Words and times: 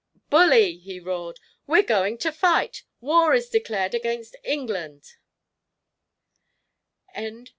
"Bully!" 0.31 0.77
he 0.79 0.99
roared; 0.99 1.39
"we're 1.67 1.83
going 1.83 2.17
to 2.17 2.31
fight! 2.31 2.81
War 3.01 3.35
is 3.35 3.49
declared 3.49 3.93
against 3.93 4.35
England!" 4.43 5.03